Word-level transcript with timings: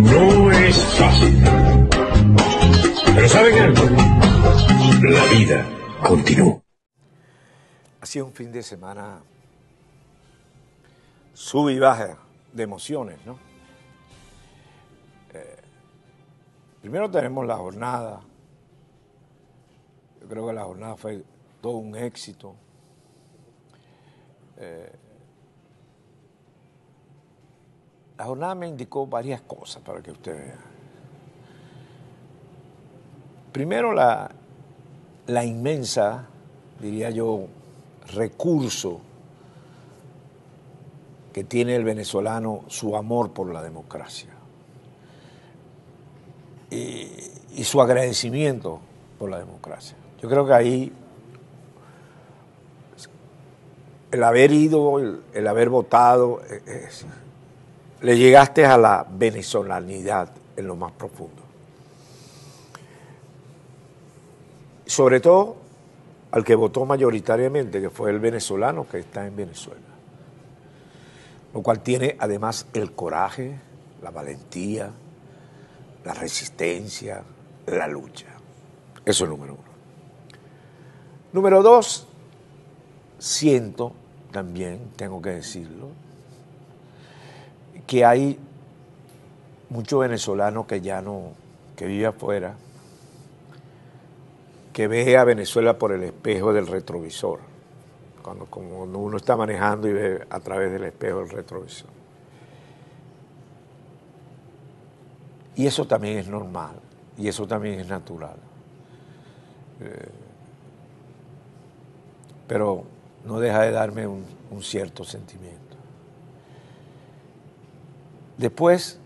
No 0.00 0.52
es 0.52 0.76
fácil. 0.96 1.44
Pero 3.14 3.28
¿saben 3.28 3.58
algo? 3.58 3.82
La 5.02 5.24
vida 5.32 5.66
continúa. 6.06 6.62
Ha 8.00 8.06
sido 8.06 8.26
un 8.26 8.32
fin 8.32 8.52
de 8.52 8.62
semana 8.62 9.20
sub 11.34 11.68
y 11.70 11.78
baja 11.80 12.18
de 12.52 12.62
emociones, 12.62 13.18
¿no? 13.26 13.38
Eh, 15.34 15.56
primero 16.80 17.10
tenemos 17.10 17.44
la 17.44 17.56
jornada. 17.56 18.20
Yo 20.20 20.28
creo 20.28 20.46
que 20.46 20.52
la 20.52 20.64
jornada 20.64 20.96
fue 20.96 21.24
todo 21.60 21.78
un 21.78 21.96
éxito. 21.96 22.54
Eh, 24.58 24.92
la 28.22 28.28
jornada 28.28 28.54
me 28.54 28.68
indicó 28.68 29.04
varias 29.08 29.40
cosas 29.40 29.82
para 29.82 30.00
que 30.00 30.12
usted 30.12 30.32
vea. 30.32 30.58
Primero 33.50 33.92
la, 33.92 34.30
la 35.26 35.44
inmensa, 35.44 36.28
diría 36.80 37.10
yo, 37.10 37.46
recurso 38.14 39.00
que 41.32 41.42
tiene 41.42 41.74
el 41.74 41.82
venezolano, 41.82 42.60
su 42.68 42.96
amor 42.96 43.32
por 43.32 43.52
la 43.52 43.60
democracia 43.60 44.30
y, 46.70 47.64
su 47.64 47.82
agradecimiento 47.82 48.78
por 49.18 49.30
la 49.30 49.40
democracia. 49.40 49.96
Yo 50.22 50.28
creo 50.28 50.46
que 50.46 50.52
ahí 50.52 50.92
el 54.12 54.22
haber 54.22 54.52
ido, 54.52 55.00
el, 55.00 55.22
el 55.34 55.48
haber 55.48 55.70
votado, 55.70 56.40
eh, 56.48 56.86
es- 56.88 57.04
le 58.02 58.18
llegaste 58.18 58.66
a 58.66 58.76
la 58.76 59.06
venezolanidad 59.08 60.28
en 60.56 60.66
lo 60.66 60.76
más 60.76 60.92
profundo. 60.92 61.42
Sobre 64.84 65.20
todo 65.20 65.56
al 66.32 66.44
que 66.44 66.54
votó 66.54 66.84
mayoritariamente, 66.84 67.80
que 67.80 67.90
fue 67.90 68.10
el 68.10 68.18
venezolano 68.18 68.86
que 68.88 68.98
está 68.98 69.26
en 69.26 69.36
Venezuela. 69.36 69.80
Lo 71.54 71.62
cual 71.62 71.80
tiene 71.80 72.16
además 72.18 72.66
el 72.72 72.92
coraje, 72.92 73.58
la 74.02 74.10
valentía, 74.10 74.90
la 76.04 76.14
resistencia, 76.14 77.22
la 77.66 77.86
lucha. 77.86 78.26
Eso 79.04 79.24
es 79.24 79.30
número 79.30 79.54
uno. 79.54 79.72
Número 81.32 81.62
dos, 81.62 82.08
siento 83.18 83.92
también, 84.32 84.90
tengo 84.96 85.22
que 85.22 85.30
decirlo, 85.30 85.88
que 87.92 88.06
hay 88.06 88.38
mucho 89.68 89.98
venezolano 89.98 90.66
que 90.66 90.80
ya 90.80 91.02
no, 91.02 91.32
que 91.76 91.84
vive 91.84 92.06
afuera, 92.06 92.54
que 94.72 94.88
ve 94.88 95.18
a 95.18 95.24
Venezuela 95.24 95.76
por 95.76 95.92
el 95.92 96.02
espejo 96.04 96.54
del 96.54 96.68
retrovisor, 96.68 97.40
cuando, 98.22 98.46
como 98.46 98.84
uno 98.84 99.18
está 99.18 99.36
manejando 99.36 99.88
y 99.88 99.92
ve 99.92 100.26
a 100.30 100.40
través 100.40 100.72
del 100.72 100.84
espejo 100.84 101.18
del 101.18 101.28
retrovisor. 101.28 101.90
Y 105.56 105.66
eso 105.66 105.86
también 105.86 106.16
es 106.16 106.28
normal, 106.28 106.76
y 107.18 107.28
eso 107.28 107.46
también 107.46 107.78
es 107.78 107.88
natural. 107.88 108.36
Eh, 109.80 110.08
pero 112.48 112.84
no 113.26 113.38
deja 113.38 113.60
de 113.60 113.70
darme 113.70 114.06
un, 114.06 114.24
un 114.50 114.62
cierto 114.62 115.04
sentimiento. 115.04 115.71
Después, 118.42 118.98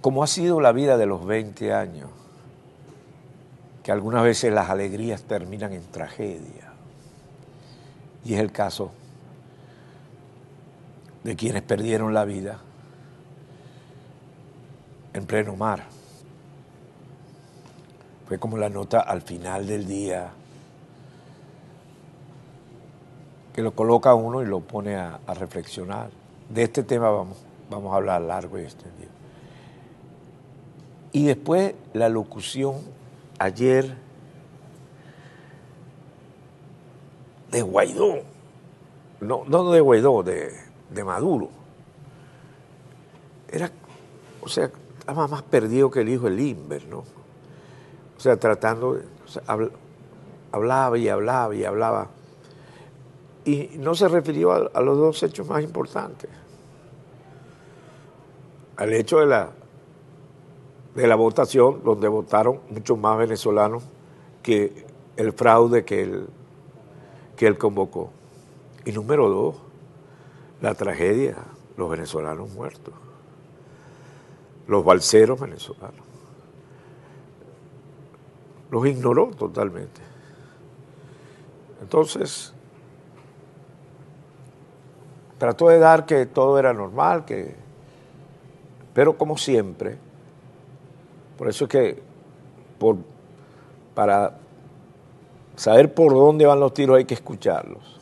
como 0.00 0.22
ha 0.22 0.28
sido 0.28 0.60
la 0.60 0.70
vida 0.70 0.96
de 0.96 1.06
los 1.06 1.26
20 1.26 1.74
años, 1.74 2.10
que 3.82 3.90
algunas 3.90 4.22
veces 4.22 4.52
las 4.52 4.70
alegrías 4.70 5.24
terminan 5.24 5.72
en 5.72 5.82
tragedia, 5.90 6.72
y 8.24 8.34
es 8.34 8.38
el 8.40 8.52
caso 8.52 8.92
de 11.24 11.34
quienes 11.34 11.62
perdieron 11.62 12.14
la 12.14 12.24
vida 12.24 12.60
en 15.12 15.26
pleno 15.26 15.56
mar. 15.56 15.86
Fue 18.28 18.38
como 18.38 18.58
la 18.58 18.68
nota 18.68 19.00
al 19.00 19.22
final 19.22 19.66
del 19.66 19.88
día 19.88 20.30
que 23.58 23.62
lo 23.64 23.72
coloca 23.72 24.14
uno 24.14 24.40
y 24.40 24.46
lo 24.46 24.60
pone 24.60 24.94
a, 24.94 25.18
reflexionar. 25.34 26.10
De 26.48 26.62
este 26.62 26.84
tema 26.84 27.10
vamos, 27.10 27.38
vamos 27.68 27.92
a 27.92 27.96
hablar 27.96 28.22
largo 28.22 28.56
y 28.56 28.62
extendido. 28.62 29.10
Y 31.10 31.26
después 31.26 31.74
la 31.92 32.08
locución 32.08 32.76
ayer 33.40 33.96
de 37.50 37.62
Guaidó, 37.62 38.18
no, 39.22 39.42
no 39.48 39.72
de 39.72 39.80
Guaidó, 39.80 40.22
de, 40.22 40.52
de 40.90 41.02
Maduro. 41.02 41.48
Era, 43.50 43.72
o 44.40 44.48
sea, 44.48 44.70
estaba 45.00 45.26
más 45.26 45.42
perdido 45.42 45.90
que 45.90 46.02
el 46.02 46.10
hijo 46.10 46.26
de 46.26 46.30
Limber, 46.30 46.86
¿no? 46.86 46.98
O 46.98 48.20
sea, 48.20 48.36
tratando, 48.36 48.94
de- 48.94 49.72
hablaba 50.52 50.96
y 50.96 51.08
hablaba 51.08 51.56
y 51.56 51.64
hablaba. 51.64 52.17
Y 53.44 53.70
no 53.78 53.94
se 53.94 54.08
refirió 54.08 54.52
a, 54.52 54.80
los 54.80 54.98
dos 54.98 55.22
hechos 55.22 55.46
más 55.48 55.62
importantes. 55.62 56.30
Al 58.76 58.92
hecho 58.92 59.18
de 59.18 59.26
la, 59.26 59.50
de 60.94 61.06
la 61.06 61.16
votación, 61.16 61.82
donde 61.82 62.08
votaron 62.08 62.60
muchos 62.70 62.98
más 62.98 63.18
venezolanos 63.18 63.82
que 64.42 64.86
el 65.16 65.32
fraude 65.32 65.84
que 65.84 66.02
él, 66.02 66.26
que 67.36 67.46
él 67.46 67.58
convocó. 67.58 68.10
Y 68.84 68.92
número 68.92 69.28
dos, 69.28 69.56
la 70.60 70.74
tragedia, 70.74 71.36
los 71.76 71.90
venezolanos 71.90 72.50
muertos, 72.50 72.94
los 74.66 74.84
balseros 74.84 75.40
venezolanos. 75.40 76.06
Los 78.70 78.86
ignoró 78.86 79.28
totalmente. 79.28 80.00
Entonces, 81.80 82.52
trató 85.38 85.68
de 85.68 85.78
dar 85.78 86.04
que 86.04 86.26
todo 86.26 86.58
era 86.58 86.72
normal, 86.72 87.24
que, 87.24 87.54
pero 88.92 89.16
como 89.16 89.38
siempre, 89.38 89.96
por 91.36 91.48
eso 91.48 91.64
es 91.64 91.70
que 91.70 92.02
por, 92.78 92.96
para 93.94 94.34
saber 95.56 95.94
por 95.94 96.12
dónde 96.12 96.46
van 96.46 96.60
los 96.60 96.74
tiros 96.74 96.96
hay 96.96 97.04
que 97.04 97.14
escucharlos. 97.14 97.98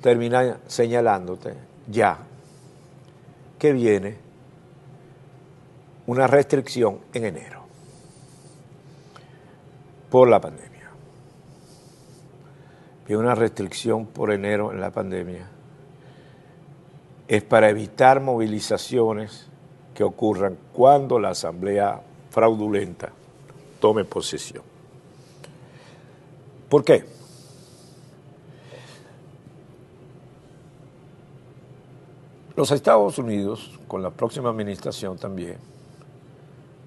Termina 0.00 0.58
señalándote 0.66 1.54
ya 1.88 2.18
que 3.58 3.72
viene 3.72 4.16
una 6.06 6.26
restricción 6.26 6.98
en 7.12 7.24
enero 7.26 7.62
por 10.08 10.28
la 10.28 10.40
pandemia. 10.40 10.90
Viene 13.06 13.22
una 13.22 13.34
restricción 13.34 14.06
por 14.06 14.32
enero 14.32 14.72
en 14.72 14.80
la 14.80 14.90
pandemia. 14.90 15.48
Es 17.30 17.44
para 17.44 17.68
evitar 17.70 18.20
movilizaciones 18.20 19.46
que 19.94 20.02
ocurran 20.02 20.58
cuando 20.72 21.20
la 21.20 21.28
asamblea 21.28 22.02
fraudulenta 22.28 23.12
tome 23.78 24.04
posesión. 24.04 24.64
¿Por 26.68 26.82
qué? 26.82 27.04
Los 32.56 32.72
Estados 32.72 33.16
Unidos, 33.18 33.78
con 33.86 34.02
la 34.02 34.10
próxima 34.10 34.50
administración 34.50 35.16
también, 35.16 35.58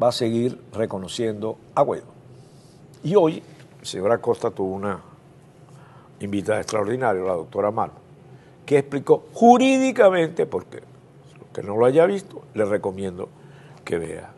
va 0.02 0.10
a 0.10 0.12
seguir 0.12 0.62
reconociendo 0.74 1.58
a 1.74 1.84
Guaidó. 1.84 2.08
Y 3.02 3.16
hoy, 3.16 3.42
el 3.80 3.88
señor 3.88 4.12
Acosta 4.12 4.52
tuvo 4.52 4.76
una 4.76 5.00
invitada 6.20 6.60
extraordinaria, 6.60 7.24
la 7.24 7.32
doctora 7.32 7.72
Malo, 7.72 8.03
que 8.66 8.78
explicó 8.78 9.26
jurídicamente 9.34 10.46
por 10.46 10.66
qué. 10.66 10.78
El 10.78 11.54
que 11.54 11.64
no 11.64 11.78
lo 11.78 11.86
haya 11.86 12.06
visto, 12.06 12.44
le 12.54 12.66
recomiendo 12.66 13.30
que 13.84 13.98
vea 13.98 14.32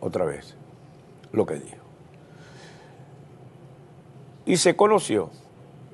otra 0.00 0.24
vez 0.24 0.56
lo 1.32 1.46
que 1.46 1.54
dijo. 1.54 1.76
Y 4.44 4.56
se 4.56 4.76
conoció, 4.76 5.30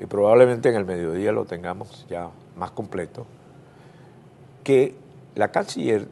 y 0.00 0.06
probablemente 0.06 0.68
en 0.68 0.76
el 0.76 0.84
mediodía 0.84 1.32
lo 1.32 1.44
tengamos 1.44 2.06
ya 2.08 2.30
más 2.56 2.70
completo, 2.70 3.26
que 4.64 4.94
la 5.34 5.52
canciller 5.52 6.08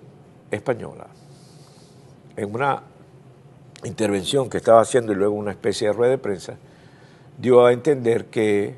española, 0.50 1.06
en 2.36 2.54
una 2.54 2.82
intervención 3.84 4.50
que 4.50 4.58
estaba 4.58 4.80
haciendo 4.80 5.12
y 5.12 5.16
luego 5.16 5.34
una 5.34 5.50
especie 5.50 5.88
de 5.88 5.92
rueda 5.94 6.10
de 6.10 6.18
prensa, 6.18 6.56
dio 7.38 7.64
a 7.64 7.72
entender 7.72 8.26
que 8.26 8.74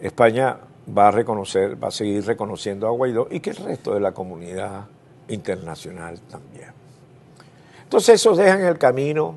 España 0.00 0.58
va 0.96 1.08
a 1.08 1.10
reconocer, 1.10 1.82
va 1.82 1.88
a 1.88 1.92
seguir 1.92 2.24
reconociendo 2.24 2.86
a 2.86 2.90
Guaidó 2.90 3.28
y 3.30 3.40
que 3.40 3.50
el 3.50 3.56
resto 3.56 3.94
de 3.94 4.00
la 4.00 4.12
comunidad 4.12 4.86
internacional 5.28 6.20
también. 6.20 6.70
Entonces 7.84 8.16
eso 8.16 8.34
deja 8.34 8.54
en 8.54 8.66
el 8.66 8.78
camino 8.78 9.34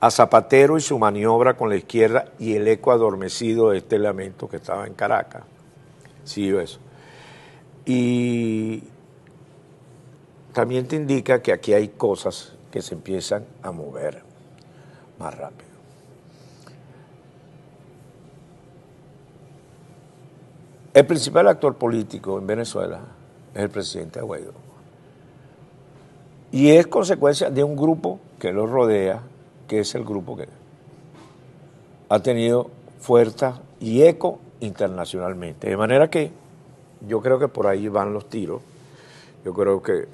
a 0.00 0.10
Zapatero 0.10 0.76
y 0.78 0.80
su 0.80 0.98
maniobra 0.98 1.56
con 1.56 1.68
la 1.68 1.76
izquierda 1.76 2.26
y 2.38 2.54
el 2.54 2.68
eco 2.68 2.92
adormecido 2.92 3.70
de 3.70 3.78
este 3.78 3.98
lamento 3.98 4.48
que 4.48 4.56
estaba 4.56 4.86
en 4.86 4.94
Caracas. 4.94 5.42
Sí, 6.24 6.48
eso. 6.50 6.78
Y 7.84 8.84
también 10.52 10.86
te 10.86 10.96
indica 10.96 11.40
que 11.42 11.52
aquí 11.52 11.72
hay 11.72 11.88
cosas 11.88 12.52
que 12.70 12.82
se 12.82 12.94
empiezan 12.94 13.44
a 13.62 13.72
mover 13.72 14.22
más 15.18 15.34
rápido. 15.36 15.67
El 20.98 21.06
principal 21.06 21.46
actor 21.46 21.76
político 21.76 22.40
en 22.40 22.46
Venezuela 22.48 22.98
es 23.54 23.62
el 23.62 23.70
presidente 23.70 24.20
Guaidó. 24.20 24.50
Y 26.50 26.70
es 26.70 26.88
consecuencia 26.88 27.50
de 27.50 27.62
un 27.62 27.76
grupo 27.76 28.18
que 28.40 28.52
lo 28.52 28.66
rodea, 28.66 29.22
que 29.68 29.78
es 29.78 29.94
el 29.94 30.02
grupo 30.02 30.36
que 30.36 30.48
ha 32.08 32.18
tenido 32.18 32.68
fuerza 32.98 33.60
y 33.78 34.02
eco 34.02 34.40
internacionalmente. 34.58 35.68
De 35.68 35.76
manera 35.76 36.10
que 36.10 36.32
yo 37.06 37.20
creo 37.20 37.38
que 37.38 37.46
por 37.46 37.68
ahí 37.68 37.86
van 37.86 38.12
los 38.12 38.28
tiros. 38.28 38.60
Yo 39.44 39.54
creo 39.54 39.80
que 39.80 40.08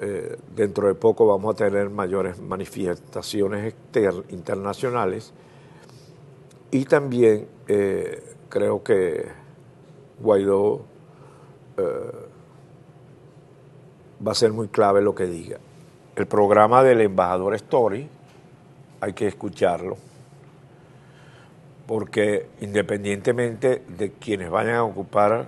eh, 0.00 0.36
dentro 0.56 0.88
de 0.88 0.96
poco 0.96 1.28
vamos 1.28 1.54
a 1.54 1.56
tener 1.56 1.90
mayores 1.90 2.40
manifestaciones 2.40 3.72
internacionales 4.30 5.32
y 6.72 6.86
también 6.86 7.46
eh, 7.68 8.20
creo 8.48 8.82
que 8.82 9.43
Guaidó 10.18 10.84
eh, 11.76 11.82
va 14.26 14.32
a 14.32 14.34
ser 14.34 14.52
muy 14.52 14.68
clave 14.68 15.02
lo 15.02 15.14
que 15.14 15.26
diga. 15.26 15.58
El 16.16 16.26
programa 16.26 16.82
del 16.82 17.00
embajador 17.00 17.54
Story 17.54 18.08
hay 19.00 19.12
que 19.12 19.26
escucharlo, 19.26 19.96
porque 21.86 22.46
independientemente 22.60 23.82
de 23.86 24.12
quienes 24.12 24.50
vayan 24.50 24.76
a 24.76 24.84
ocupar 24.84 25.46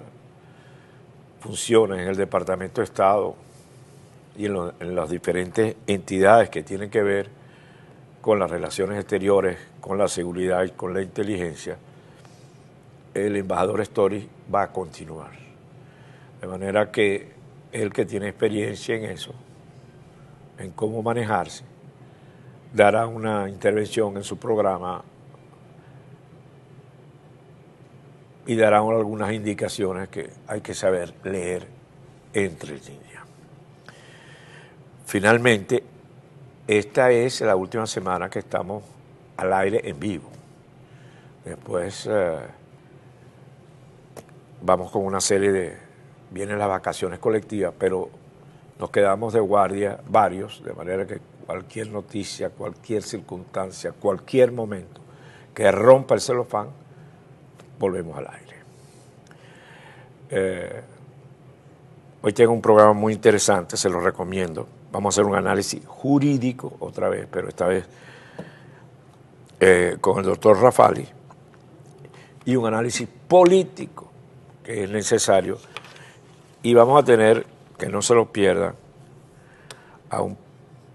funciones 1.41 2.01
en 2.01 2.09
el 2.09 2.17
Departamento 2.17 2.81
de 2.81 2.85
Estado 2.85 3.35
y 4.37 4.47
en, 4.47 4.57
en 4.81 4.95
las 4.95 5.09
diferentes 5.09 5.77
entidades 5.87 6.51
que 6.51 6.63
tienen 6.63 6.91
que 6.91 7.03
ver 7.03 7.31
con 8.21 8.41
las 8.41 8.51
relaciones 8.51 8.99
exteriores, 8.99 9.57
con 9.81 9.99
la 9.99 10.09
seguridad 10.09 10.65
y 10.65 10.71
con 10.71 10.93
la 10.93 11.01
inteligencia, 11.01 11.79
el 13.17 13.37
embajador 13.37 13.81
Story 13.81 14.29
va 14.55 14.63
a 14.63 14.73
continuar. 14.73 15.31
De 16.41 16.47
manera 16.47 16.91
que 16.91 17.33
el 17.73 17.93
que 17.93 18.05
tiene 18.05 18.29
experiencia 18.29 18.95
en 18.95 19.05
eso, 19.07 19.33
en 20.59 20.71
cómo 20.73 21.03
manejarse, 21.03 21.65
dará 22.75 23.07
una 23.07 23.49
intervención 23.49 24.19
en 24.19 24.25
su 24.25 24.37
programa 24.39 25.03
y 28.47 28.55
dará 28.55 28.79
algunas 28.79 29.33
indicaciones 29.33 30.09
que 30.09 30.31
hay 30.47 30.61
que 30.61 30.75
saber 30.75 31.15
leer 31.25 31.67
entre 32.35 32.75
líneas. 32.75 33.25
Finalmente, 35.07 35.83
esta 36.67 37.11
es 37.11 37.41
la 37.41 37.57
última 37.57 37.87
semana 37.87 38.29
que 38.29 38.41
estamos 38.41 38.85
al 39.39 39.53
aire 39.55 39.89
en 39.89 39.99
vivo. 39.99 40.29
Después... 41.47 42.07
Eh, 42.11 42.66
vamos 44.67 44.91
con 44.91 45.05
una 45.05 45.21
serie 45.21 45.53
de, 45.53 45.77
vienen 46.33 46.59
las 46.59 46.69
vacaciones 46.69 47.21
colectivas, 47.21 47.73
pero 47.79 48.11
nos 48.81 48.91
quedamos 48.91 49.33
de 49.33 49.41
guardia 49.41 50.01
varios, 50.09 50.63
de 50.65 50.73
manera 50.73 51.07
que 51.07 51.21
cualquier 51.47 51.89
noticia, 51.91 52.51
cualquier 52.51 53.05
circunstancia, 53.05 53.93
cualquier 53.93 54.51
momento 54.51 55.01
que 55.55 55.71
rompa 55.71 56.17
el 56.17 56.21
celofán, 56.21 56.69
volvemos 57.79 58.19
al 58.19 58.27
aire. 58.27 58.57
Eh, 60.31 60.83
hoy 62.23 62.33
tengo 62.33 62.53
un 62.53 62.61
programa 62.61 62.93
muy 62.93 63.13
interesante, 63.13 63.77
se 63.77 63.89
lo 63.89 64.01
recomiendo. 64.01 64.67
Vamos 64.91 65.15
a 65.17 65.21
hacer 65.21 65.31
un 65.31 65.37
análisis 65.37 65.81
jurídico 65.87 66.75
otra 66.81 67.09
vez, 67.09 67.29
pero 67.31 67.49
esta 67.49 67.67
vez 67.67 67.87
eh, 69.61 69.97
con 70.01 70.19
el 70.19 70.25
doctor 70.25 70.61
Rafali, 70.61 71.09
y 72.45 72.57
un 72.57 72.67
análisis 72.67 73.09
político 73.29 74.07
que 74.67 74.83
es 74.83 74.91
necesario. 74.91 75.59
Y 76.65 76.75
vamos 76.75 77.01
a 77.01 77.05
tener, 77.05 77.47
que 77.79 77.87
no 77.87 78.03
se 78.03 78.15
lo 78.15 78.33
pierdan, 78.33 78.75
a 80.11 80.23
un 80.23 80.37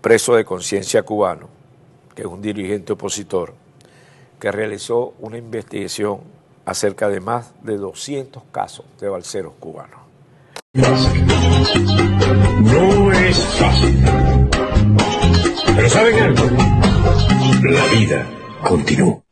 preso 0.02 0.36
de 0.36 0.44
conciencia 0.44 1.04
cubano, 1.04 1.48
que 2.14 2.24
es 2.24 2.28
un 2.28 2.42
dirigente 2.42 2.92
opositor, 2.92 3.54
que 4.40 4.52
realizó 4.52 5.14
una 5.20 5.38
investigación 5.38 6.20
acerca 6.66 7.08
de 7.08 7.22
más 7.22 7.54
de 7.64 7.78
200 7.78 8.44
casos 8.52 8.86
de 9.00 9.08
balseros 9.08 9.54
cubanos. 9.58 10.02
No 10.74 10.84
es 13.14 13.38
fácil. 13.38 14.04
Pero 15.76 15.90
¿saben 15.90 16.24
algo? 16.24 16.44
La 17.64 17.86
vida 17.86 18.28
continúa. 18.68 19.24